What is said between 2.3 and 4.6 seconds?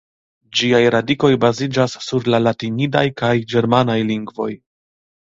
la latinidaj kaj ĝermanaj lingvoj.